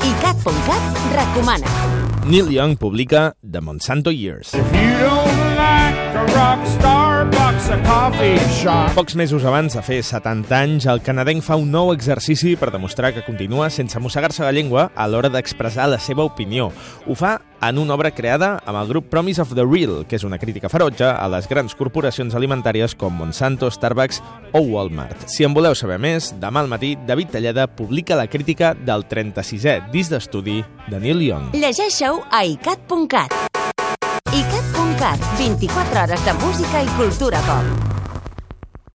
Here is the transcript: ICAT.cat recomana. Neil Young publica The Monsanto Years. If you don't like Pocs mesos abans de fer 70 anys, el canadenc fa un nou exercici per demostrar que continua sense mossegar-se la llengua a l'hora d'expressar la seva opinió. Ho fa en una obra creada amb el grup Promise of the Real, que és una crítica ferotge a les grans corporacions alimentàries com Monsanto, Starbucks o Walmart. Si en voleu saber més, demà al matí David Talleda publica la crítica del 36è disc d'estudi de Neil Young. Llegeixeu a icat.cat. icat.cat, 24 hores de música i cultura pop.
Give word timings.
ICAT.cat 0.00 0.82
recomana. 1.12 1.68
Neil 2.24 2.48
Young 2.50 2.76
publica 2.76 3.34
The 3.42 3.60
Monsanto 3.60 4.10
Years. 4.10 4.54
If 4.54 4.66
you 4.72 4.98
don't 4.98 5.56
like 5.56 5.97
Pocs 8.94 9.14
mesos 9.14 9.44
abans 9.44 9.74
de 9.76 9.82
fer 9.84 9.98
70 10.00 10.54
anys, 10.56 10.86
el 10.88 11.02
canadenc 11.04 11.44
fa 11.44 11.58
un 11.60 11.68
nou 11.68 11.90
exercici 11.92 12.54
per 12.56 12.70
demostrar 12.72 13.10
que 13.12 13.24
continua 13.26 13.68
sense 13.68 14.00
mossegar-se 14.00 14.40
la 14.40 14.54
llengua 14.56 14.86
a 14.96 15.04
l'hora 15.04 15.28
d'expressar 15.28 15.90
la 15.92 15.98
seva 16.00 16.24
opinió. 16.24 16.70
Ho 17.04 17.16
fa 17.18 17.34
en 17.60 17.76
una 17.82 17.92
obra 17.92 18.14
creada 18.14 18.54
amb 18.64 18.80
el 18.80 18.88
grup 18.88 19.10
Promise 19.12 19.42
of 19.42 19.52
the 19.52 19.66
Real, 19.68 20.06
que 20.08 20.16
és 20.16 20.24
una 20.24 20.38
crítica 20.40 20.70
ferotge 20.72 21.10
a 21.10 21.28
les 21.28 21.48
grans 21.50 21.76
corporacions 21.76 22.32
alimentàries 22.38 22.96
com 22.96 23.12
Monsanto, 23.12 23.68
Starbucks 23.68 24.22
o 24.52 24.64
Walmart. 24.64 25.28
Si 25.28 25.44
en 25.44 25.52
voleu 25.52 25.76
saber 25.76 26.00
més, 26.00 26.32
demà 26.40 26.64
al 26.64 26.72
matí 26.72 26.94
David 27.04 27.36
Talleda 27.36 27.68
publica 27.68 28.16
la 28.16 28.30
crítica 28.32 28.72
del 28.72 29.04
36è 29.10 29.90
disc 29.92 30.14
d'estudi 30.14 30.62
de 30.88 31.04
Neil 31.04 31.20
Young. 31.20 31.52
Llegeixeu 31.52 32.24
a 32.30 32.46
icat.cat. 32.48 33.47
icat.cat, 34.98 35.20
24 35.38 36.02
hores 36.02 36.24
de 36.24 36.32
música 36.34 36.82
i 36.82 36.88
cultura 36.98 37.38
pop. 37.46 37.87